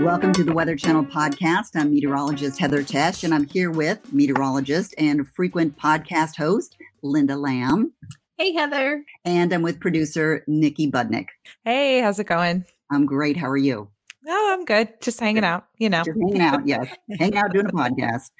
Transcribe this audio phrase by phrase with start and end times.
[0.00, 1.70] Welcome to the Weather Channel podcast.
[1.74, 7.92] I'm meteorologist Heather Tesch, and I'm here with meteorologist and frequent podcast host Linda Lam.
[8.36, 9.04] Hey, Heather.
[9.24, 11.26] And I'm with producer Niki Budnick.
[11.64, 12.64] Hey, how's it going?
[12.92, 13.36] I'm great.
[13.36, 13.88] How are you?
[14.26, 14.88] Oh, I'm good.
[15.00, 16.02] Just hanging out, you know.
[16.02, 16.88] Just hanging out, yes.
[17.18, 18.30] hanging out doing a podcast.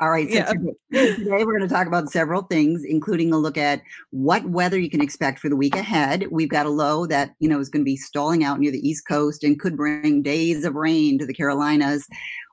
[0.00, 0.28] All right.
[0.28, 0.52] So yeah.
[0.52, 4.78] today, today we're going to talk about several things, including a look at what weather
[4.78, 6.26] you can expect for the week ahead.
[6.30, 8.86] We've got a low that, you know, is going to be stalling out near the
[8.86, 12.06] East Coast and could bring days of rain to the Carolinas.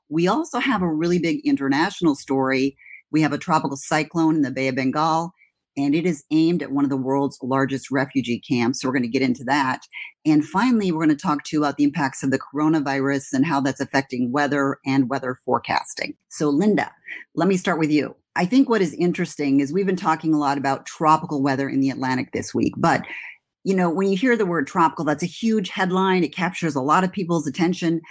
[0.09, 2.78] We also have a really big international story.
[3.12, 5.34] We have a tropical cyclone in the Bay of Bengal
[5.78, 8.82] and it is aimed at one of the world's largest refugee camps.
[8.82, 9.82] So we're going to get into that.
[10.26, 13.46] And finally, we're going to talk to you about the impacts of the coronavirus and
[13.46, 16.16] how that's affecting weather and weather forecasting.
[16.30, 16.92] So, Linda,
[17.36, 18.16] let me start with you.
[18.36, 21.80] I think what is interesting is we've been talking a lot about tropical weather in
[21.80, 23.04] the Atlantic this week, but
[23.64, 26.23] you know, when you hear the word tropical, that's a huge headline.
[26.23, 28.02] It captures a lot of people's attention.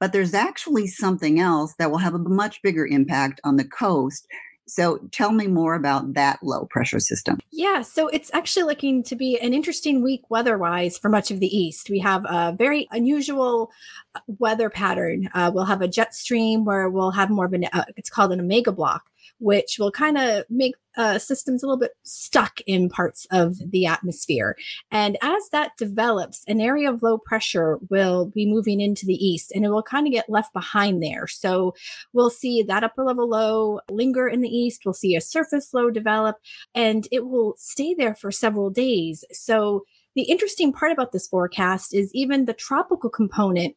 [0.00, 4.26] But there's actually something else that will have a much bigger impact on the coast
[4.66, 7.38] so tell me more about that low pressure system.
[7.50, 11.40] Yeah, so it's actually looking to be an interesting week weather wise for much of
[11.40, 11.90] the East.
[11.90, 13.70] We have a very unusual
[14.14, 15.28] uh, weather pattern.
[15.34, 18.32] Uh, we'll have a jet stream where we'll have more of an, uh, it's called
[18.32, 22.88] an omega block which will kind of make uh, systems a little bit stuck in
[22.88, 24.56] parts of the atmosphere.
[24.90, 29.52] And as that develops, an area of low pressure will be moving into the east
[29.52, 31.26] and it will kind of get left behind there.
[31.26, 31.74] So
[32.12, 34.82] we'll see that upper level low linger in the east.
[34.84, 36.36] We'll see a surface low develop
[36.74, 39.24] and it will stay there for several days.
[39.32, 43.76] So the interesting part about this forecast is even the tropical component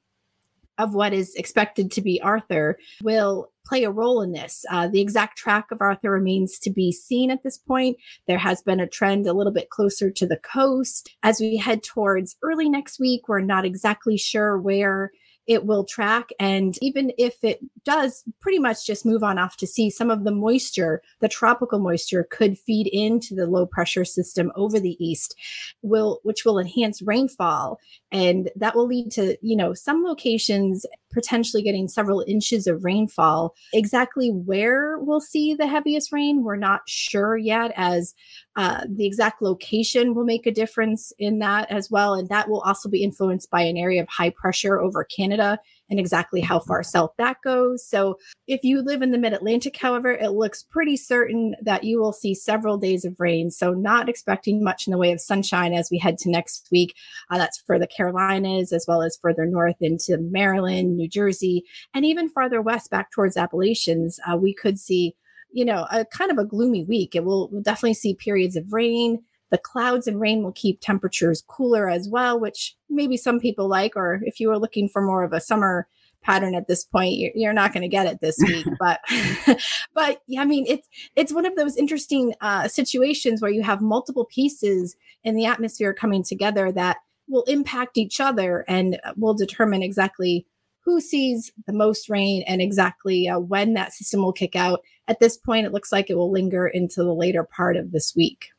[0.77, 4.65] of what is expected to be Arthur will play a role in this.
[4.71, 7.97] Uh, the exact track of Arthur remains to be seen at this point.
[8.27, 11.09] There has been a trend a little bit closer to the coast.
[11.23, 15.11] As we head towards early next week, we're not exactly sure where
[15.47, 16.29] it will track.
[16.39, 20.23] And even if it does pretty much just move on off to sea, some of
[20.23, 25.35] the moisture, the tropical moisture could feed into the low pressure system over the east,
[25.81, 27.79] will, which will enhance rainfall.
[28.11, 33.55] And that will lead to, you know, some locations potentially getting several inches of rainfall.
[33.73, 38.13] Exactly where we'll see the heaviest rain, we're not sure yet, as
[38.57, 42.15] uh, the exact location will make a difference in that as well.
[42.15, 45.59] And that will also be influenced by an area of high pressure over Canada
[45.91, 47.87] and exactly how far south that goes.
[47.87, 51.99] So if you live in the mid Atlantic, however, it looks pretty certain that you
[51.99, 53.51] will see several days of rain.
[53.51, 56.95] So not expecting much in the way of sunshine as we head to next week.
[57.29, 61.63] Uh, that's for the Carolinas as well as further north into Maryland, New Jersey,
[61.93, 64.19] and even farther west back towards Appalachians.
[64.27, 65.15] Uh, we could see
[65.51, 67.15] you know, a kind of a gloomy week.
[67.15, 71.43] It will we'll definitely see periods of rain, the clouds and rain will keep temperatures
[71.47, 75.23] cooler as well, which maybe some people like, or if you were looking for more
[75.23, 75.87] of a summer
[76.23, 78.99] pattern at this point you're, you're not going to get it this week but
[79.93, 83.81] but yeah, i mean it's it's one of those interesting uh, situations where you have
[83.81, 86.97] multiple pieces in the atmosphere coming together that
[87.29, 90.45] will impact each other and will determine exactly
[90.81, 95.19] who sees the most rain and exactly uh, when that system will kick out at
[95.19, 98.49] this point it looks like it will linger into the later part of this week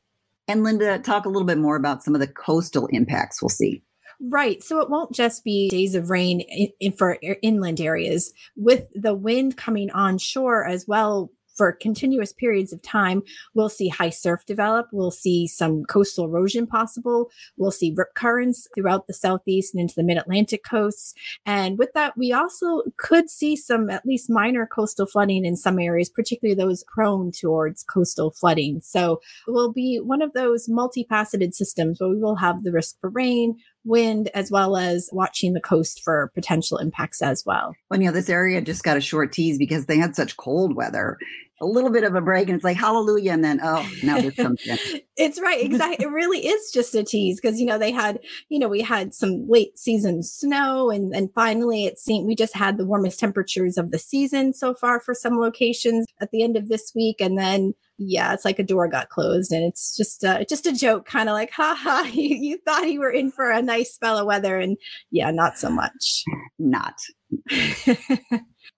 [0.48, 3.82] and Linda, talk a little bit more about some of the coastal impacts we'll see.
[4.20, 4.62] Right.
[4.64, 8.32] So it won't just be days of rain in, in for inland areas.
[8.56, 13.22] With the wind coming onshore as well, for continuous periods of time,
[13.54, 14.86] we'll see high surf develop.
[14.92, 17.30] We'll see some coastal erosion possible.
[17.58, 21.12] We'll see rip currents throughout the southeast and into the mid Atlantic coasts.
[21.44, 25.78] And with that, we also could see some at least minor coastal flooding in some
[25.78, 28.80] areas, particularly those prone towards coastal flooding.
[28.80, 32.96] So it will be one of those multifaceted systems where we will have the risk
[33.00, 37.74] for rain, wind as well as watching the coast for potential impacts as well.
[37.90, 40.76] Well, you know, this area just got a short tease because they had such cold
[40.76, 41.18] weather.
[41.60, 44.34] A little bit of a break, and it's like hallelujah, and then oh, now this
[44.34, 44.78] comes in.
[45.16, 46.04] it's right, exactly.
[46.04, 49.14] it really is just a tease because you know they had, you know, we had
[49.14, 53.76] some late season snow, and and finally it seemed we just had the warmest temperatures
[53.76, 57.36] of the season so far for some locations at the end of this week, and
[57.36, 61.04] then yeah, it's like a door got closed, and it's just uh, just a joke,
[61.04, 64.16] kind of like, ha ha, you, you thought you were in for a nice spell
[64.16, 64.76] of weather, and
[65.10, 66.22] yeah, not so much.
[66.58, 66.94] Not.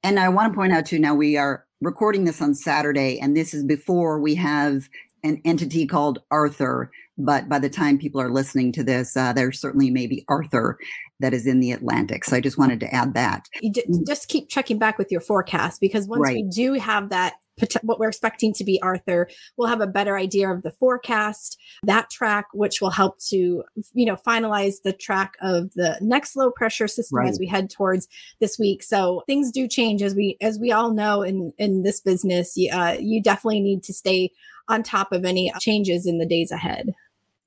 [0.02, 0.99] and I want to point out too.
[0.99, 4.88] Now we are recording this on Saturday, and this is before we have
[5.22, 6.90] an entity called Arthur.
[7.18, 10.78] But by the time people are listening to this, uh, there certainly may be Arthur
[11.20, 12.24] that is in the Atlantic.
[12.24, 13.46] So I just wanted to add that.
[13.60, 13.72] You
[14.06, 16.36] just keep checking back with your forecast because once right.
[16.36, 17.34] we do have that
[17.82, 19.29] what we're expecting to be Arthur.
[19.56, 23.62] We'll have a better idea of the forecast, that track, which will help to,
[23.93, 27.29] you know, finalize the track of the next low pressure system right.
[27.29, 28.08] as we head towards
[28.41, 28.82] this week.
[28.82, 32.97] So things do change as we, as we all know in, in this business, uh,
[32.99, 34.32] you definitely need to stay
[34.69, 36.94] on top of any changes in the days ahead.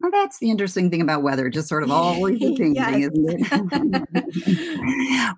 [0.04, 4.04] Well, that's the interesting thing about weather, just sort of always changing, isn't it?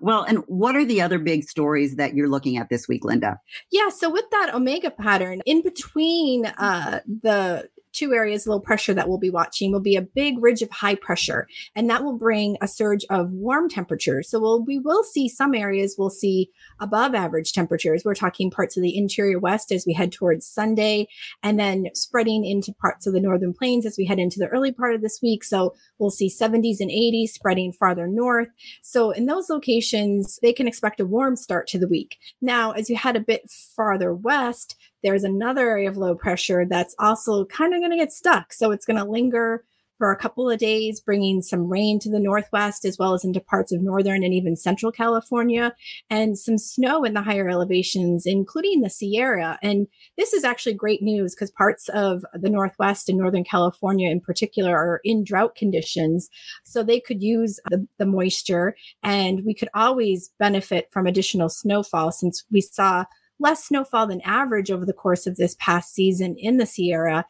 [0.00, 3.38] well, and what are the other big stories that you're looking at this week, Linda?
[3.70, 8.94] Yeah, so with that omega pattern, in between uh, the two areas of low pressure
[8.94, 12.16] that we'll be watching will be a big ridge of high pressure, and that will
[12.16, 14.28] bring a surge of warm temperatures.
[14.28, 16.50] So we'll, we will see some areas we'll see
[16.80, 18.02] above average temperatures.
[18.04, 21.08] We're talking parts of the interior west as we head towards Sunday,
[21.42, 24.72] and then spreading into parts of the northern plains as we head into the early
[24.72, 25.44] part of this week.
[25.44, 28.48] So we'll see 70s and 80s spreading farther north.
[28.82, 32.18] So in those locations, they can expect a warm start to the week.
[32.40, 36.94] Now, as you head a bit farther west, there's another area of low pressure that's
[36.98, 38.52] also kind of going to get stuck.
[38.52, 39.64] So it's going to linger
[39.98, 43.40] for a couple of days, bringing some rain to the northwest as well as into
[43.40, 45.74] parts of northern and even central California,
[46.10, 49.58] and some snow in the higher elevations, including the Sierra.
[49.62, 49.86] And
[50.18, 54.76] this is actually great news because parts of the northwest and northern California in particular
[54.76, 56.28] are in drought conditions.
[56.64, 62.12] So they could use the, the moisture, and we could always benefit from additional snowfall
[62.12, 63.04] since we saw
[63.38, 67.26] less snowfall than average over the course of this past season in the Sierra.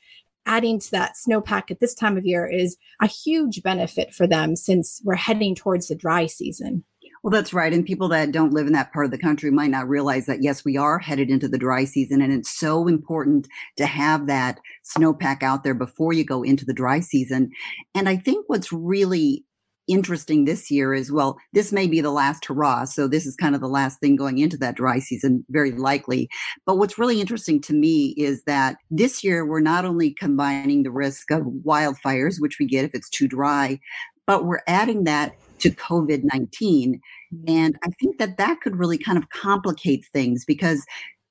[0.48, 4.54] Adding to that snowpack at this time of year is a huge benefit for them
[4.54, 6.84] since we're heading towards the dry season.
[7.22, 7.72] Well, that's right.
[7.72, 10.44] And people that don't live in that part of the country might not realize that,
[10.44, 12.20] yes, we are headed into the dry season.
[12.22, 13.48] And it's so important
[13.78, 17.50] to have that snowpack out there before you go into the dry season.
[17.96, 19.44] And I think what's really
[19.88, 22.84] interesting this year is well, this may be the last hurrah.
[22.84, 26.28] So this is kind of the last thing going into that dry season, very likely.
[26.64, 30.90] But what's really interesting to me is that this year we're not only combining the
[30.90, 33.80] risk of wildfires, which we get if it's too dry,
[34.26, 37.00] but we're adding that to COVID 19.
[37.34, 37.44] Mm-hmm.
[37.48, 40.84] And I think that that could really kind of complicate things because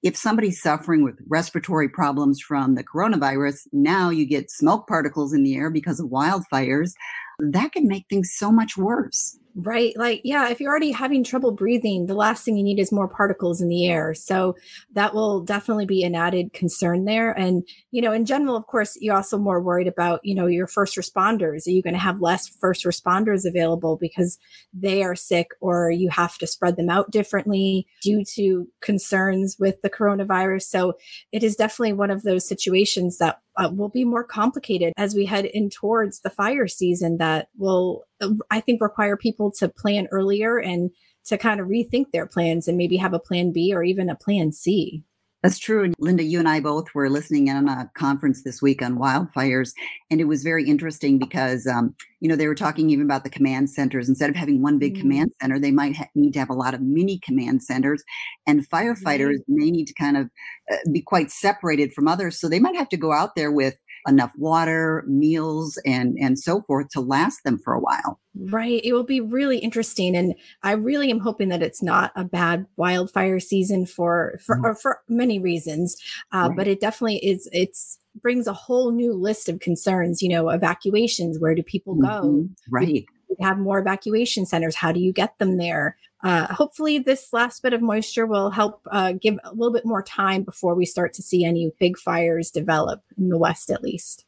[0.03, 5.43] if somebody's suffering with respiratory problems from the coronavirus, now you get smoke particles in
[5.43, 6.93] the air because of wildfires
[7.39, 9.37] that can make things so much worse.
[9.57, 9.93] Right.
[9.95, 13.07] Like, yeah, if you're already having trouble breathing, the last thing you need is more
[13.07, 14.13] particles in the air.
[14.13, 14.57] So
[14.91, 17.31] that will definitely be an added concern there.
[17.31, 20.67] And, you know, in general, of course, you're also more worried about, you know, your
[20.67, 21.67] first responders.
[21.67, 24.37] Are you going to have less first responders available because
[24.73, 29.81] they are sick or you have to spread them out differently due to concerns with
[29.83, 30.63] the coronavirus?
[30.63, 30.95] So
[31.31, 35.25] it is definitely one of those situations that uh, will be more complicated as we
[35.25, 40.07] head in towards the fire season that will, uh, I think, require people to plan
[40.11, 40.91] earlier and
[41.25, 44.15] to kind of rethink their plans and maybe have a plan B or even a
[44.15, 45.03] plan C.
[45.45, 45.83] That's true.
[45.83, 48.97] And Linda, you and I both were listening in on a conference this week on
[48.97, 49.73] wildfires,
[50.09, 53.29] and it was very interesting because, um, you know, they were talking even about the
[53.29, 54.09] command centers.
[54.09, 55.01] Instead of having one big mm-hmm.
[55.01, 58.03] command center, they might ha- need to have a lot of mini command centers,
[58.47, 59.55] and firefighters mm-hmm.
[59.55, 60.31] may need to kind of
[60.71, 62.39] uh, be quite separated from others.
[62.39, 63.75] So they might have to go out there with
[64.07, 68.19] enough water, meals, and and so forth to last them for a while.
[68.37, 68.81] Right.
[68.83, 72.65] It will be really interesting, and I really am hoping that it's not a bad
[72.77, 74.73] wildfire season for for mm-hmm.
[74.81, 75.95] for many reasons.
[76.33, 76.57] Uh, right.
[76.57, 77.49] But it definitely is.
[77.51, 80.21] It's brings a whole new list of concerns.
[80.21, 81.39] You know, evacuations.
[81.39, 82.07] Where do people go?
[82.07, 82.45] Mm-hmm.
[82.69, 83.05] Right.
[83.41, 84.75] Have more evacuation centers.
[84.75, 85.97] How do you get them there?
[86.23, 90.01] Uh, hopefully, this last bit of moisture will help uh, give a little bit more
[90.01, 94.25] time before we start to see any big fires develop in the West, at least.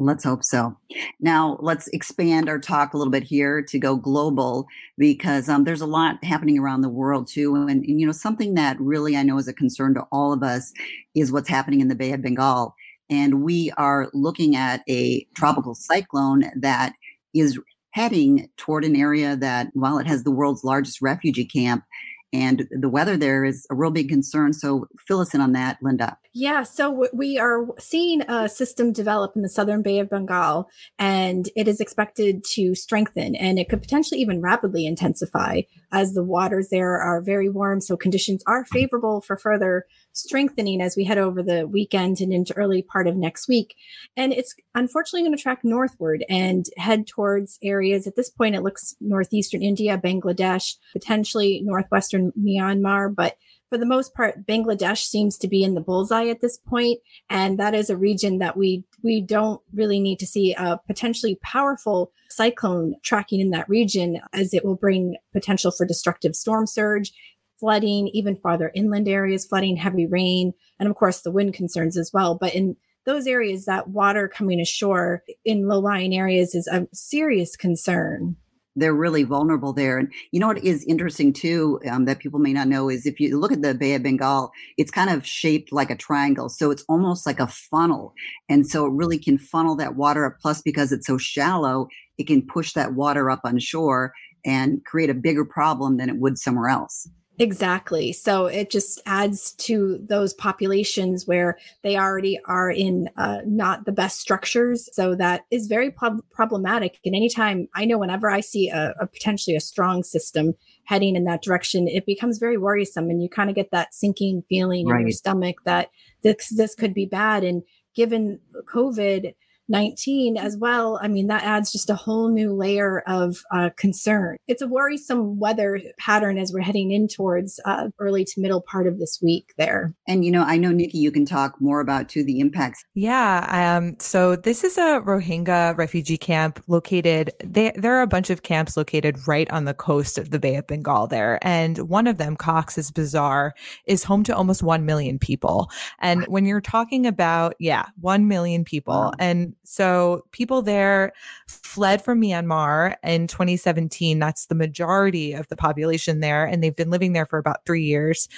[0.00, 0.76] Let's hope so.
[1.18, 5.80] Now, let's expand our talk a little bit here to go global because um, there's
[5.80, 7.56] a lot happening around the world too.
[7.56, 10.44] And, and, you know, something that really I know is a concern to all of
[10.44, 10.72] us
[11.16, 12.76] is what's happening in the Bay of Bengal.
[13.10, 16.92] And we are looking at a tropical cyclone that
[17.34, 17.58] is
[17.90, 21.84] heading toward an area that, while it has the world's largest refugee camp,
[22.32, 24.52] and the weather there is a real big concern.
[24.52, 26.18] So fill us in on that, Linda.
[26.34, 30.68] Yeah, so we are seeing a system develop in the southern Bay of Bengal,
[30.98, 36.22] and it is expected to strengthen and it could potentially even rapidly intensify as the
[36.22, 37.80] waters there are very warm.
[37.80, 42.56] So conditions are favorable for further strengthening as we head over the weekend and into
[42.56, 43.74] early part of next week.
[44.16, 48.06] And it's unfortunately going to track northward and head towards areas.
[48.06, 53.36] At this point, it looks northeastern India, Bangladesh, potentially northwestern Myanmar, but
[53.68, 57.58] for the most part, Bangladesh seems to be in the bullseye at this point, and
[57.58, 62.12] that is a region that we we don't really need to see a potentially powerful
[62.30, 67.12] cyclone tracking in that region, as it will bring potential for destructive storm surge
[67.58, 72.12] flooding, even farther inland areas, flooding, heavy rain, and of course the wind concerns as
[72.12, 72.36] well.
[72.36, 77.56] But in those areas, that water coming ashore in low lying areas is a serious
[77.56, 78.36] concern
[78.78, 79.98] they're really vulnerable there.
[79.98, 83.20] And you know what is interesting too um, that people may not know is if
[83.20, 86.70] you look at the Bay of Bengal, it's kind of shaped like a triangle, so
[86.70, 88.14] it's almost like a funnel,
[88.48, 90.34] and so it really can funnel that water up.
[90.40, 94.12] Plus, because it's so shallow, it can push that water up on shore
[94.44, 97.08] and create a bigger problem than it would somewhere else.
[97.40, 98.12] Exactly.
[98.12, 103.92] So it just adds to those populations where they already are in uh, not the
[103.92, 104.88] best structures.
[104.92, 106.98] So that is very prob- problematic.
[107.04, 110.54] And anytime I know, whenever I see a, a, potentially a strong system
[110.84, 114.42] heading in that direction, it becomes very worrisome, and you kind of get that sinking
[114.48, 115.00] feeling right.
[115.00, 115.90] in your stomach that
[116.22, 117.44] this this could be bad.
[117.44, 117.62] And
[117.94, 119.34] given COVID,
[119.68, 124.36] 19 as well, I mean, that adds just a whole new layer of uh, concern.
[124.46, 128.86] It's a worrisome weather pattern as we're heading in towards uh, early to middle part
[128.86, 129.94] of this week there.
[130.06, 132.84] And, you know, I know, Niki, you can talk more about too the impacts.
[132.94, 133.76] Yeah.
[133.76, 138.42] Um, so this is a Rohingya refugee camp located, they, there are a bunch of
[138.42, 141.38] camps located right on the coast of the Bay of Bengal there.
[141.42, 143.54] And one of them, Cox's Bazar,
[143.86, 145.70] is home to almost 1 million people.
[146.00, 149.12] And when you're talking about, yeah, 1 million people, wow.
[149.18, 151.12] and so people there
[151.46, 154.18] fled from Myanmar in 2017.
[154.18, 156.46] That's the majority of the population there.
[156.46, 158.30] And they've been living there for about three years.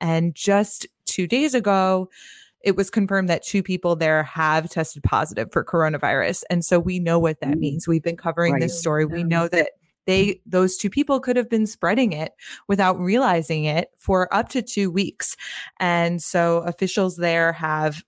[0.00, 2.08] And just two days ago,
[2.62, 6.44] it was confirmed that two people there have tested positive for coronavirus.
[6.50, 7.58] And so we know what that mm.
[7.58, 7.88] means.
[7.88, 8.62] We've been covering right.
[8.62, 9.06] this story.
[9.06, 9.70] We know that
[10.06, 12.30] they those two people could have been spreading it
[12.68, 15.36] without realizing it for up to 2 weeks.
[15.80, 18.04] And so officials there have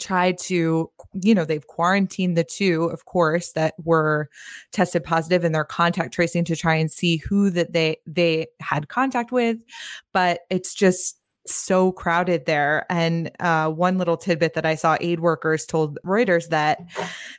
[0.00, 0.90] tried to
[1.22, 4.28] you know they've quarantined the two of course that were
[4.72, 8.88] tested positive in their contact tracing to try and see who that they they had
[8.88, 9.58] contact with
[10.12, 15.20] but it's just so crowded there and uh, one little tidbit that i saw aid
[15.20, 16.78] workers told reuters that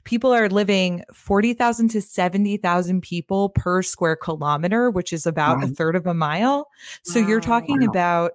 [0.04, 5.64] people are living 40000 to 70000 people per square kilometer which is about wow.
[5.64, 6.68] a third of a mile
[7.04, 7.28] so wow.
[7.28, 7.88] you're talking wow.
[7.88, 8.32] about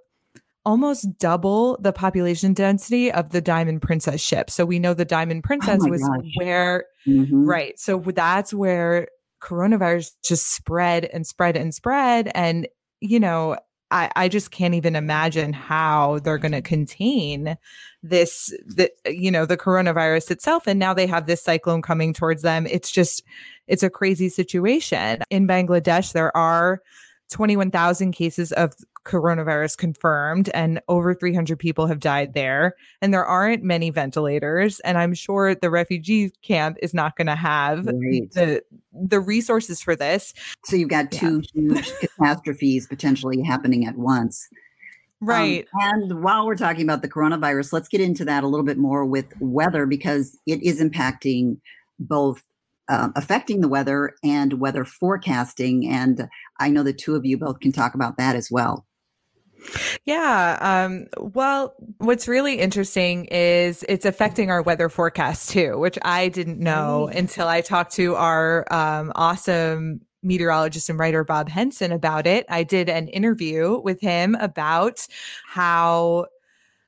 [0.69, 4.51] almost double the population density of the Diamond Princess ship.
[4.51, 6.31] So we know the Diamond oh Princess oh was gosh.
[6.35, 7.47] where, mm-hmm.
[7.47, 7.79] right.
[7.79, 9.09] So that's where
[9.43, 12.31] coronavirus just spread and spread and spread.
[12.35, 12.69] And,
[13.01, 13.57] you know,
[13.91, 17.57] I, I just can't even imagine how they're going to contain
[18.03, 20.67] this, the, you know, the coronavirus itself.
[20.67, 22.67] And now they have this cyclone coming towards them.
[22.67, 23.23] It's just,
[23.69, 25.23] it's a crazy situation.
[25.31, 26.83] In Bangladesh, there are
[27.31, 28.75] 21,000 cases of
[29.09, 34.99] coronavirus confirmed and over 300 people have died there and there aren't many ventilators and
[34.99, 38.31] i'm sure the refugee camp is not going to have right.
[38.33, 38.63] the
[38.93, 40.35] the resources for this
[40.65, 41.75] so you've got two yeah.
[41.75, 44.47] huge catastrophes potentially happening at once
[45.23, 48.47] um, right um, and while we're talking about the coronavirus let's get into that a
[48.47, 51.57] little bit more with weather because it is impacting
[51.99, 52.43] both
[52.89, 55.87] uh, affecting the weather and weather forecasting.
[55.87, 58.87] And I know the two of you both can talk about that as well.
[60.05, 60.59] Yeah.
[60.61, 66.59] Um, well, what's really interesting is it's affecting our weather forecast too, which I didn't
[66.59, 72.45] know until I talked to our um, awesome meteorologist and writer Bob Henson about it.
[72.49, 75.07] I did an interview with him about
[75.47, 76.27] how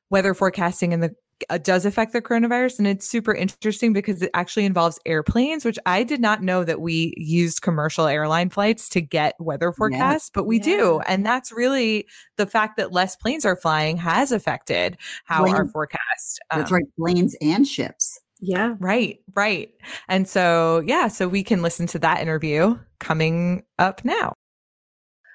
[0.09, 1.15] weather forecasting in the
[1.63, 2.79] does affect the coronavirus.
[2.79, 6.81] And it's super interesting because it actually involves airplanes, which I did not know that
[6.81, 10.39] we used commercial airline flights to get weather forecasts, yeah.
[10.39, 10.63] but we yeah.
[10.63, 10.99] do.
[11.07, 12.07] And that's really
[12.37, 16.39] the fact that less planes are flying has affected how our forecast.
[16.51, 18.19] Um, that's right, planes and ships.
[18.41, 18.73] Yeah.
[18.79, 19.19] Right.
[19.35, 19.69] Right.
[20.09, 24.33] And so, yeah, so we can listen to that interview coming up now.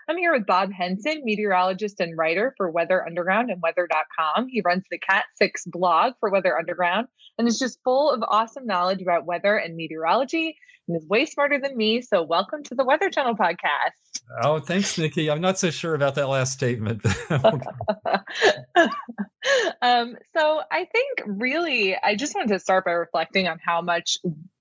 [0.08, 4.46] I'm here with Bob Henson, meteorologist and writer for Weather Underground and weather.com.
[4.46, 7.08] He runs the Cat 6 blog for Weather Underground
[7.38, 11.58] and is just full of awesome knowledge about weather and meteorology and is way smarter
[11.60, 12.02] than me.
[12.02, 14.20] So, welcome to the Weather Channel podcast.
[14.44, 15.28] Oh, thanks, Niki.
[15.28, 17.04] I'm not so sure about that last statement.
[19.82, 24.18] um, so, I think really, I just wanted to start by reflecting on how much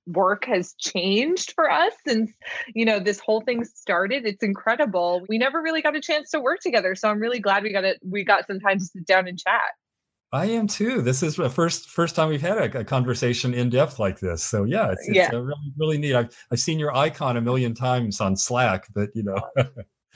[0.07, 2.31] work has changed for us since
[2.73, 5.25] you know this whole thing started it's incredible.
[5.29, 7.83] We never really got a chance to work together so i'm really glad we got
[7.83, 9.61] it we got some time to sit down and chat.
[10.33, 11.01] I am too.
[11.01, 14.43] This is the first first time we've had a, a conversation in depth like this
[14.43, 15.29] so yeah it's, it's yeah.
[15.33, 16.15] Uh, really really neat.
[16.15, 19.39] I've, I've seen your icon a million times on slack but you know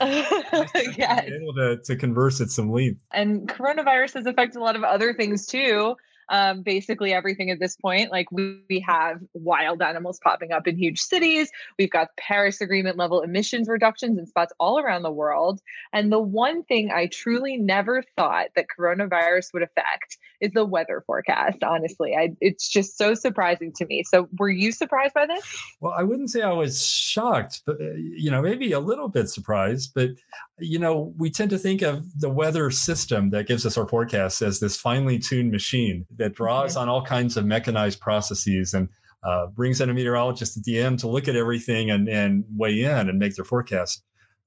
[0.00, 3.00] yeah able to, to converse at some length.
[3.12, 5.96] And coronavirus has affected a lot of other things too
[6.30, 8.10] um, basically everything at this point.
[8.10, 11.50] Like we, we have wild animals popping up in huge cities.
[11.78, 15.60] We've got Paris Agreement level emissions reductions in spots all around the world.
[15.92, 21.02] And the one thing I truly never thought that coronavirus would affect is the weather
[21.06, 21.62] forecast.
[21.62, 24.02] Honestly, I, it's just so surprising to me.
[24.04, 25.44] So, were you surprised by this?
[25.80, 29.28] Well, I wouldn't say I was shocked, but uh, you know, maybe a little bit
[29.28, 29.92] surprised.
[29.94, 30.10] But
[30.58, 34.42] you know, we tend to think of the weather system that gives us our forecasts
[34.42, 38.88] as this finely tuned machine that draws on all kinds of mechanized processes and
[39.22, 42.82] uh, brings in a meteorologist at the end to look at everything and, and weigh
[42.82, 44.02] in and make their forecast.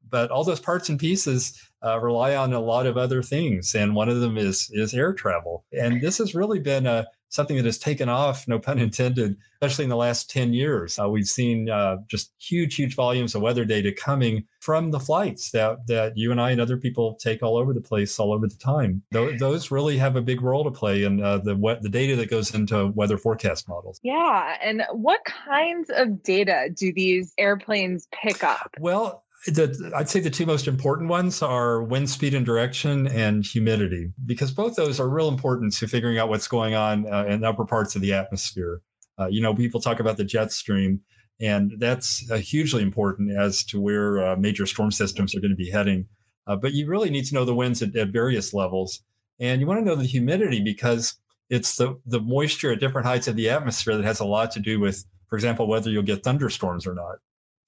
[0.10, 3.96] But all those parts and pieces uh, rely on a lot of other things, and
[3.96, 5.66] one of them is is air travel.
[5.72, 9.84] And this has really been a something that has taken off, no pun intended, especially
[9.84, 11.00] in the last 10 years.
[11.00, 15.50] Uh, we've seen uh, just huge, huge volumes of weather data coming from the flights
[15.50, 18.48] that, that you and I and other people take all over the place, all over
[18.48, 19.02] the time.
[19.12, 22.30] Th- those really have a big role to play in uh, the, the data that
[22.30, 24.00] goes into weather forecast models.
[24.04, 24.56] Yeah.
[24.64, 28.76] And what kinds of data do these airplanes pick up?
[28.80, 33.46] Well, the, I'd say the two most important ones are wind speed and direction and
[33.46, 37.42] humidity, because both those are real important to figuring out what's going on uh, in
[37.42, 38.82] the upper parts of the atmosphere.
[39.20, 41.02] Uh, you know, people talk about the jet stream,
[41.42, 45.58] and that's uh, hugely important as to where uh, major storm systems are going to
[45.58, 46.08] be heading.
[46.48, 49.02] Uh, but you really need to know the winds at, at various levels,
[49.40, 51.16] and you want to know the humidity because
[51.50, 54.60] it's the the moisture at different heights of the atmosphere that has a lot to
[54.62, 57.18] do with, for example, whether you'll get thunderstorms or not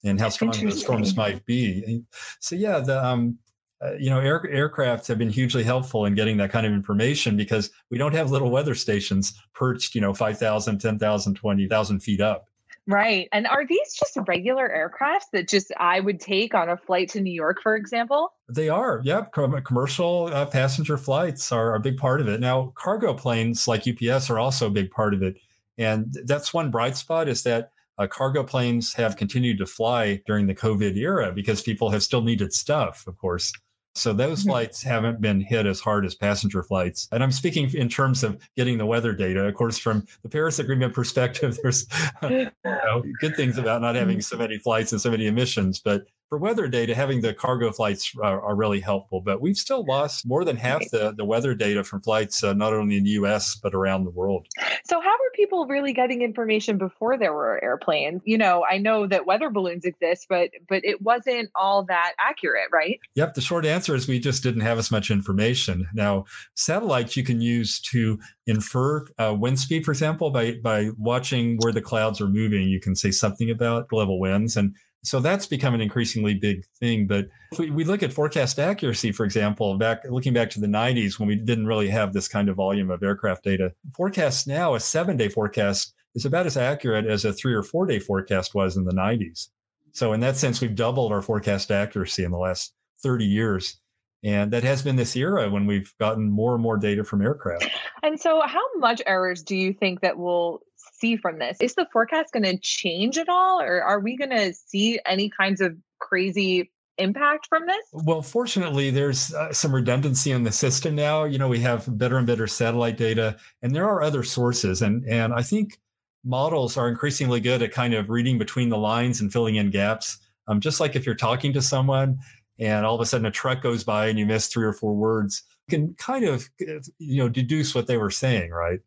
[0.06, 2.02] and how strong the storms might be.
[2.40, 3.38] So yeah, the um,
[3.82, 7.36] uh, you know air, aircraft have been hugely helpful in getting that kind of information
[7.36, 12.48] because we don't have little weather stations perched you know 5,000, 10,000, 20,000 feet up.
[12.88, 13.28] Right.
[13.32, 17.20] And are these just regular aircrafts that just I would take on a flight to
[17.20, 18.32] New York, for example?
[18.48, 19.00] They are.
[19.02, 19.32] Yep.
[19.32, 22.38] commercial uh, passenger flights are a big part of it.
[22.38, 25.36] Now, cargo planes like UPS are also a big part of it.
[25.78, 30.46] And that's one bright spot is that uh, cargo planes have continued to fly during
[30.46, 33.52] the COVID era because people have still needed stuff, of course.
[33.96, 34.50] So those mm-hmm.
[34.50, 37.08] flights haven't been hit as hard as passenger flights.
[37.12, 39.46] And I'm speaking in terms of getting the weather data.
[39.46, 41.86] Of course, from the Paris Agreement perspective, there's
[42.22, 45.80] you know, good things about not having so many flights and so many emissions.
[45.80, 49.20] But for weather data, having the cargo flights are, are, really helpful.
[49.20, 52.72] But we've still lost more than half the, the weather data from flights, uh, not
[52.72, 54.46] only in the US, but around the world.
[54.84, 58.22] So, how were people really getting information before there were airplanes?
[58.24, 62.68] You know, I know that weather balloons exist, but but it wasn't all that accurate,
[62.72, 62.98] right?
[63.14, 63.34] Yep.
[63.34, 65.86] The short answer is we just didn't have as much information.
[65.94, 71.58] Now, satellites you can use to infer uh, wind speed, for example, by by watching
[71.58, 72.68] where the clouds are moving.
[72.68, 74.74] You can say something about level winds and
[75.06, 77.06] so that's become an increasingly big thing.
[77.06, 80.66] But if we, we look at forecast accuracy, for example, back looking back to the
[80.66, 84.74] 90s when we didn't really have this kind of volume of aircraft data, forecasts now,
[84.74, 88.54] a seven day forecast is about as accurate as a three or four day forecast
[88.54, 89.48] was in the 90s.
[89.92, 93.78] So in that sense, we've doubled our forecast accuracy in the last 30 years.
[94.24, 97.68] And that has been this era when we've gotten more and more data from aircraft.
[98.02, 101.58] And so, how much errors do you think that we'll see from this?
[101.60, 105.30] Is the forecast going to change at all, or are we going to see any
[105.30, 107.84] kinds of crazy impact from this?
[107.92, 111.24] Well, fortunately, there's uh, some redundancy in the system now.
[111.24, 115.04] You know, we have better and better satellite data, and there are other sources, and
[115.06, 115.78] and I think
[116.24, 120.18] models are increasingly good at kind of reading between the lines and filling in gaps.
[120.48, 122.18] Um, just like if you're talking to someone
[122.58, 124.94] and all of a sudden a truck goes by and you miss three or four
[124.94, 128.80] words, you can kind of you know deduce what they were saying, right?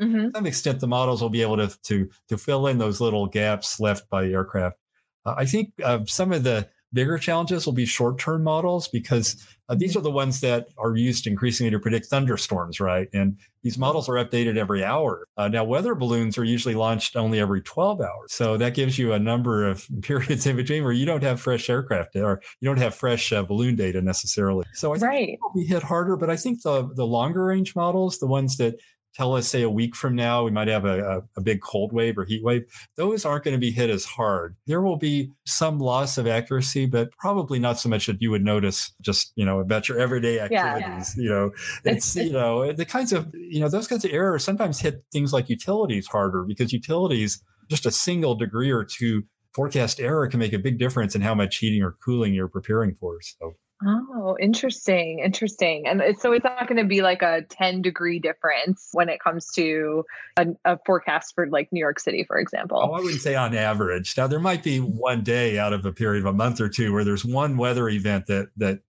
[0.00, 0.26] Mm-hmm.
[0.26, 3.26] To some extent, the models will be able to to to fill in those little
[3.26, 4.76] gaps left by the aircraft.
[5.24, 9.44] Uh, I think uh, some of the bigger challenges will be short term models because
[9.72, 10.00] uh, these mm-hmm.
[10.00, 13.08] are the ones that are used increasingly to predict thunderstorms, right?
[13.14, 15.26] And these models are updated every hour.
[15.38, 18.32] Uh, now, weather balloons are usually launched only every 12 hours.
[18.32, 21.70] So that gives you a number of periods in between where you don't have fresh
[21.70, 24.66] aircraft or you don't have fresh uh, balloon data necessarily.
[24.74, 25.38] So I think right.
[25.42, 28.78] will be hit harder, but I think the, the longer range models, the ones that
[29.14, 31.92] tell us, say, a week from now, we might have a, a, a big cold
[31.92, 32.64] wave or heat wave,
[32.96, 34.56] those aren't going to be hit as hard.
[34.66, 38.44] There will be some loss of accuracy, but probably not so much that you would
[38.44, 41.14] notice just, you know, about your everyday activities.
[41.16, 41.22] Yeah.
[41.22, 41.50] You know,
[41.84, 45.32] it's, you know, the kinds of, you know, those kinds of errors sometimes hit things
[45.32, 49.22] like utilities harder because utilities, just a single degree or two
[49.54, 52.94] forecast error can make a big difference in how much heating or cooling you're preparing
[52.94, 53.18] for.
[53.20, 55.20] So Oh, interesting.
[55.20, 55.86] Interesting.
[55.86, 59.50] And so it's not going to be like a 10 degree difference when it comes
[59.52, 60.04] to
[60.36, 62.78] a, a, forecast for like New York City, for oh, example.
[62.82, 64.16] Oh, I wouldn't say on average.
[64.16, 66.92] Now, there might be one day out of a period of a month or two
[66.92, 68.80] where there's one weather event that, that,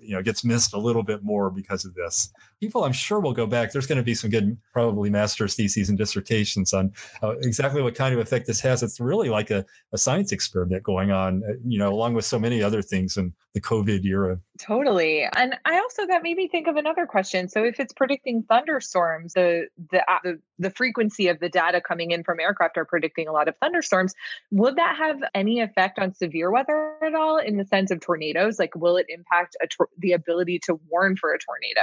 [0.00, 2.32] you know, gets missed a little bit more because of this.
[2.60, 3.72] People I'm sure will go back.
[3.72, 6.92] There's going to be some good, probably master's theses and dissertations on
[7.22, 8.82] uh, exactly what kind of effect this has.
[8.82, 12.38] It's really like a, a science experiment going on, uh, you know, along with so
[12.38, 14.38] many other things in the COVID era.
[14.60, 15.26] Totally.
[15.34, 17.48] And I also that made me think of another question.
[17.48, 22.10] So if it's predicting thunderstorms, the the uh, the, the frequency of the data coming
[22.10, 24.14] in from aircraft are predicting a lot of thunderstorms,
[24.50, 28.58] would that have any effect on severe weather at all in the sense of tornadoes?
[28.58, 31.80] Like will it impact tor- the ability to warn for a tornado?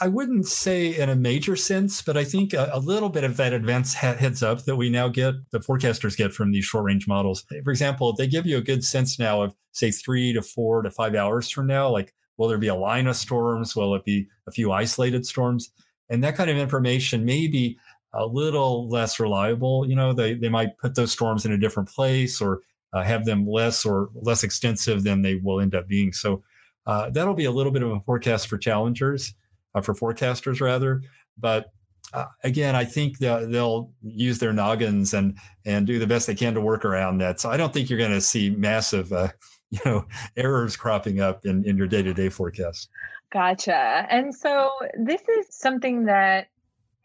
[0.00, 3.24] I, I, wouldn't say in a major sense, but I think a, a little bit
[3.24, 6.84] of that advance heads up that we now get the forecasters get from these short
[6.84, 7.44] range models.
[7.64, 10.90] For example, they give you a good sense now of say 3 to 4 to
[10.90, 13.76] 5 hours from now like Will there be a line of storms?
[13.76, 15.70] Will it be a few isolated storms?
[16.10, 17.78] And that kind of information may be
[18.12, 19.88] a little less reliable.
[19.88, 22.60] You know, they, they might put those storms in a different place or
[22.92, 26.12] uh, have them less or less extensive than they will end up being.
[26.12, 26.42] So
[26.86, 29.34] uh, that'll be a little bit of a forecast for challengers,
[29.74, 31.02] uh, for forecasters rather.
[31.38, 31.72] But
[32.12, 36.54] uh, again, I think they'll, use their noggins and and do the best they can
[36.54, 37.40] to work around that.
[37.40, 39.28] So I don't think you're going to see massive uh,
[39.74, 40.06] you know
[40.36, 42.88] errors cropping up in, in your day-to-day forecast
[43.32, 46.46] gotcha and so this is something that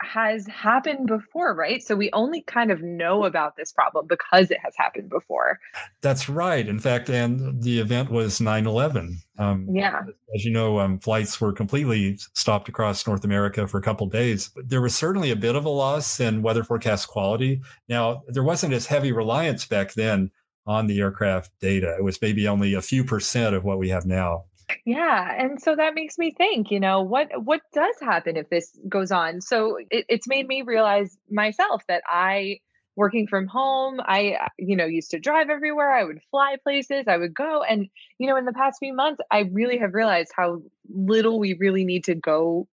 [0.02, 1.84] has happened before, right?
[1.84, 5.60] So we only kind of know about this problem because it has happened before.
[6.02, 6.68] That's right.
[6.68, 9.18] In fact, and the event was 9 11.
[9.38, 10.02] Um, yeah.
[10.36, 14.50] As you know, um, flights were completely stopped across North America for a couple days.
[14.56, 17.62] But there was certainly a bit of a loss in weather forecast quality.
[17.88, 20.32] Now, there wasn't as heavy reliance back then
[20.66, 21.96] on the aircraft data.
[21.98, 24.46] It was maybe only a few percent of what we have now.
[24.86, 28.78] Yeah, and so that makes me think, you know, what what does happen if this
[28.88, 29.42] goes on?
[29.42, 32.60] So it, it's made me realize myself that I
[32.96, 37.16] working from home i you know used to drive everywhere i would fly places i
[37.16, 40.62] would go and you know in the past few months i really have realized how
[40.90, 42.68] little we really need to go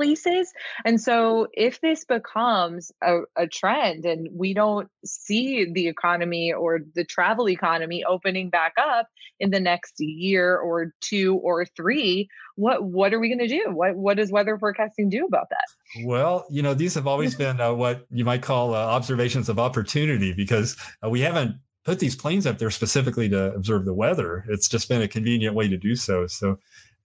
[0.00, 0.50] places.
[0.86, 6.80] And so, if this becomes a, a, trend and we don't see the economy or
[6.94, 9.08] the travel economy opening back up
[9.38, 13.66] in the next year or two or three, what what are we going to do?
[13.70, 16.06] What what does weather forecasting do about that?
[16.06, 19.58] Well, you know, these have always been uh, what you might call uh, observations of
[19.58, 24.44] opportunity because uh, we haven't put these planes up there specifically to observe the weather.
[24.48, 26.26] It's just been a convenient way to do so.
[26.26, 26.58] So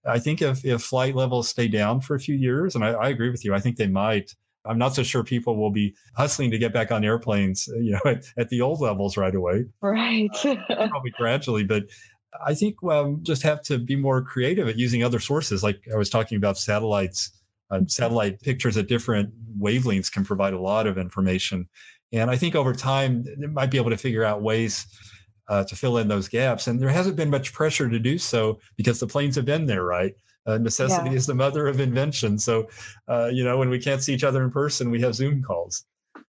[0.08, 3.10] I think if, if flight levels stay down for a few years, and I, I,
[3.10, 4.36] agree with you, I think they might.
[4.66, 8.12] I'm not so sure people will be hustling to get back on airplanes, you know,
[8.12, 9.66] at, at the old levels right away.
[9.82, 10.30] Right.
[10.46, 10.56] uh,
[10.90, 11.86] probably gradually, but
[12.46, 15.64] I think we um, just have to be more creative at using other sources.
[15.64, 17.32] Like I was talking about satellites,
[17.72, 21.68] uh, satellite pictures at different wavelengths can provide a lot of information.
[22.12, 24.86] And I think over time, they might be able to figure out ways
[25.48, 26.68] uh, to fill in those gaps.
[26.68, 29.84] And there hasn't been much pressure to do so because the planes have been there,
[29.84, 30.14] right?
[30.46, 31.16] Uh, necessity yeah.
[31.16, 32.38] is the mother of invention.
[32.38, 32.68] So,
[33.08, 35.86] uh, you know, when we can't see each other in person, we have Zoom calls.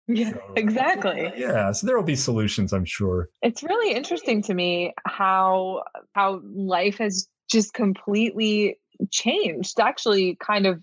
[0.08, 1.32] Yeah, so, exactly.
[1.36, 3.30] Yeah, so there will be solutions, I'm sure.
[3.42, 8.78] It's really interesting to me how how life has just completely
[9.12, 9.78] changed.
[9.78, 10.82] To actually, kind of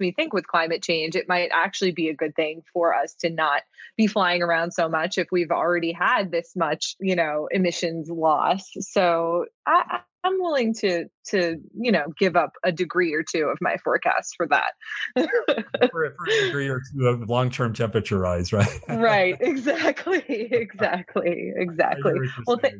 [0.00, 3.14] make me think with climate change, it might actually be a good thing for us
[3.20, 3.62] to not
[3.96, 8.70] be flying around so much if we've already had this much, you know, emissions loss.
[8.80, 13.58] So I, I'm willing to to you know give up a degree or two of
[13.60, 14.72] my forecast for that.
[15.14, 15.26] for,
[15.90, 18.80] for, a degree or two of long term temperature rise, right?
[18.88, 19.36] right.
[19.40, 20.24] Exactly.
[20.64, 21.52] Exactly.
[21.56, 22.12] Exactly.
[22.46, 22.74] Well, th-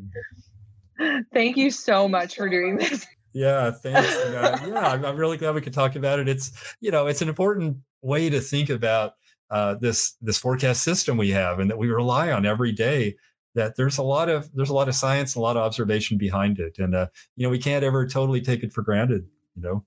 [1.32, 3.06] thank you so much for doing this.
[3.34, 4.14] Yeah, thanks.
[4.16, 6.28] Uh, yeah, I'm, I'm, really glad we could talk about it.
[6.28, 9.14] It's you know it's an important way to think about
[9.50, 13.16] uh, this this forecast system we have and that we rely on every day.
[13.56, 16.60] That there's a lot of there's a lot of science, a lot of observation behind
[16.60, 19.26] it, and uh, you know we can't ever totally take it for granted.
[19.56, 19.84] You know.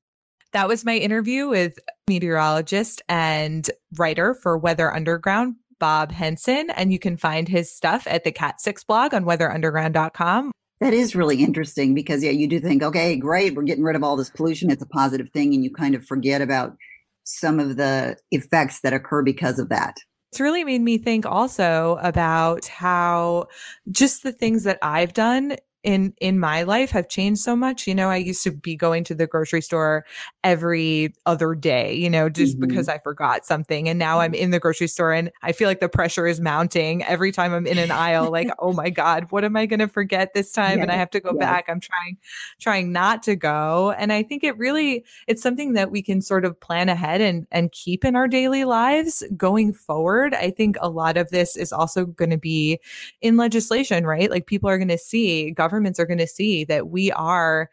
[0.51, 6.69] That was my interview with meteorologist and writer for Weather Underground, Bob Henson.
[6.69, 10.51] And you can find his stuff at the Cat 6 blog on weatherunderground.com.
[10.79, 14.03] That is really interesting because, yeah, you do think, okay, great, we're getting rid of
[14.03, 14.69] all this pollution.
[14.69, 15.53] It's a positive thing.
[15.53, 16.75] And you kind of forget about
[17.23, 19.97] some of the effects that occur because of that.
[20.31, 23.47] It's really made me think also about how
[23.89, 27.93] just the things that I've done in in my life have changed so much you
[27.93, 30.03] know i used to be going to the grocery store
[30.47, 32.67] every other day you know just mm-hmm.
[32.67, 35.79] because i forgot something and now i'm in the grocery store and i feel like
[35.79, 39.43] the pressure is mounting every time i'm in an aisle like oh my god what
[39.43, 40.81] am i going to forget this time?
[40.81, 42.17] And i have to go back i'm trying
[42.59, 46.45] trying not to go and i think it really it's something that we can sort
[46.45, 50.33] of plan ahead and and keep in our daily lives going forward.
[50.33, 52.79] I think a lot of this is also going to be
[53.21, 54.29] in legislation right?
[54.29, 57.69] Like people are going to see governments are going to see that we are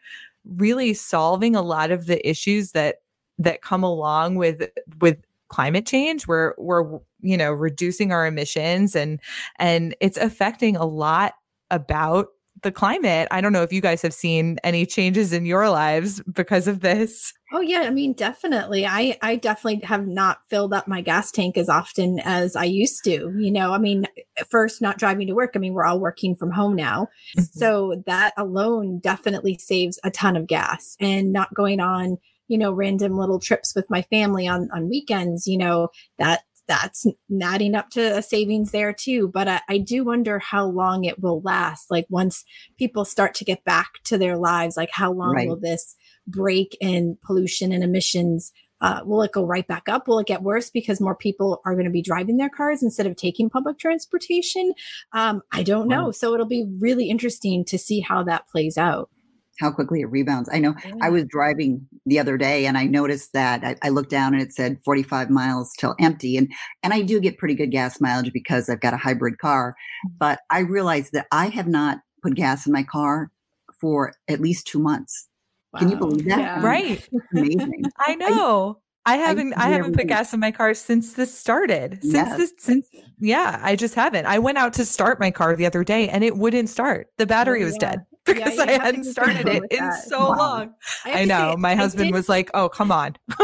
[0.55, 2.97] really solving a lot of the issues that
[3.37, 4.69] that come along with
[5.01, 5.17] with
[5.49, 6.27] climate change.
[6.27, 9.19] We're we're you know reducing our emissions and
[9.57, 11.33] and it's affecting a lot
[11.71, 12.27] about
[12.61, 13.27] the climate.
[13.31, 16.79] I don't know if you guys have seen any changes in your lives because of
[16.79, 17.33] this.
[17.53, 18.85] Oh yeah, I mean definitely.
[18.85, 23.03] I I definitely have not filled up my gas tank as often as I used
[23.05, 23.33] to.
[23.37, 24.07] You know, I mean
[24.49, 25.51] first not driving to work.
[25.55, 27.09] I mean we're all working from home now.
[27.37, 27.43] Mm-hmm.
[27.59, 32.71] So that alone definitely saves a ton of gas and not going on you know
[32.71, 35.89] random little trips with my family on on weekends you know
[36.19, 37.05] that that's
[37.41, 39.29] adding up to a savings there too.
[39.33, 41.91] But I, I, do wonder how long it will last.
[41.91, 42.43] Like once
[42.77, 45.47] people start to get back to their lives, like how long right.
[45.47, 45.95] will this
[46.27, 48.51] break in pollution and emissions?
[48.81, 50.07] Uh, will it go right back up?
[50.07, 53.07] Will it get worse because more people are going to be driving their cars instead
[53.07, 54.73] of taking public transportation?
[55.13, 56.11] Um, I don't know.
[56.11, 59.09] So it'll be really interesting to see how that plays out
[59.59, 60.49] how quickly it rebounds.
[60.51, 60.93] I know yeah.
[61.01, 64.41] I was driving the other day and I noticed that I, I, looked down and
[64.41, 66.37] it said 45 miles till empty.
[66.37, 66.51] And
[66.83, 69.75] and I do get pretty good gas mileage because I've got a hybrid car.
[70.07, 70.11] Mm.
[70.19, 73.31] But I realized that I have not put gas in my car
[73.79, 75.27] for at least two months.
[75.73, 75.79] Wow.
[75.79, 76.39] Can you believe that?
[76.39, 76.65] Yeah.
[76.65, 77.07] Right.
[77.33, 77.83] amazing.
[77.99, 78.79] I know.
[79.07, 81.99] I haven't I, I haven't put gas in my car since this started.
[82.01, 82.37] Since yes.
[82.37, 82.89] this since
[83.19, 84.25] yeah, I just haven't.
[84.25, 87.07] I went out to start my car the other day and it wouldn't start.
[87.17, 87.91] The battery oh, was yeah.
[87.91, 90.03] dead because yeah, I hadn't started it in that.
[90.03, 90.37] so wow.
[90.37, 90.73] long.
[91.05, 91.51] I, I know.
[91.51, 93.15] Say, my I husband did, was like, "Oh, come on."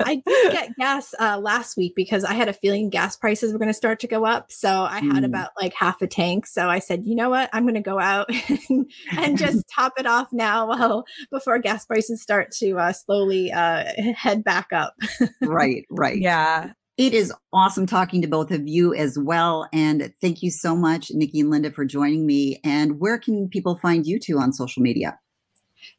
[0.00, 3.58] I did get gas uh, last week because I had a feeling gas prices were
[3.58, 4.52] going to start to go up.
[4.52, 5.26] So I had mm.
[5.26, 6.46] about like half a tank.
[6.46, 7.48] So I said, "You know what?
[7.52, 8.28] I'm going to go out
[8.68, 13.50] and, and just top it off now, well, before gas prices start to uh, slowly
[13.52, 14.94] uh, head back up."
[15.42, 15.86] right.
[15.90, 16.18] Right.
[16.18, 16.72] Yeah.
[16.98, 19.68] It is awesome talking to both of you as well.
[19.72, 22.60] And thank you so much, Niki and Linda, for joining me.
[22.64, 25.16] And where can people find you two on social media?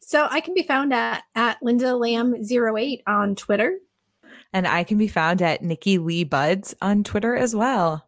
[0.02, 3.78] So I can be found at, at Linda Lam 08 on Twitter.
[4.52, 8.06] And I can be found at Nikki Lee Buds on Twitter as well.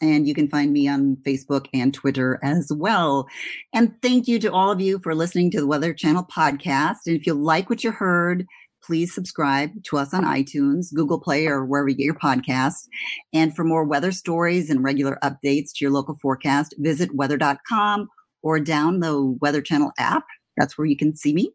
[0.00, 3.28] And you can find me on Facebook and Twitter as well.
[3.74, 7.00] And thank you to all of you for listening to the Weather Channel podcast.
[7.06, 8.46] And if you like what you heard,
[8.82, 12.88] please subscribe to us on iTunes, Google Play, or wherever you get your podcast.
[13.32, 18.08] And for more weather stories and regular updates to your local forecast, visit weather.com
[18.42, 20.24] or down the Weather Channel app.
[20.56, 21.52] That's where you can see me.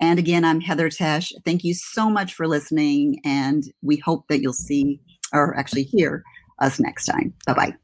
[0.00, 1.32] And again, I'm Heather Tesch.
[1.44, 3.20] Thank you so much for listening.
[3.24, 5.00] And we hope that you'll see
[5.32, 6.22] or actually hear
[6.60, 7.34] us next time.
[7.46, 7.83] Bye bye.